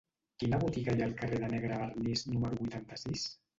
Quina 0.43 0.59
botiga 0.63 0.95
hi 0.95 1.03
ha 1.03 1.05
al 1.09 1.13
carrer 1.19 1.43
de 1.45 1.51
Negrevernís 1.53 2.27
número 2.33 2.61
vuitanta-sis? 2.65 3.31